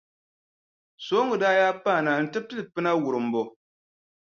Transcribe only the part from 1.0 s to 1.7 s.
Sooŋa daa